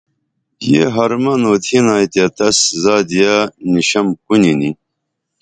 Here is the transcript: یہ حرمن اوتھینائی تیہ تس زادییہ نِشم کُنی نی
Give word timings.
یہ 0.69 0.83
حرمن 0.95 1.41
اوتھینائی 1.49 2.05
تیہ 2.13 2.27
تس 2.37 2.57
زادییہ 2.83 3.35
نِشم 3.71 4.07
کُنی 4.25 4.53
نی 4.59 4.69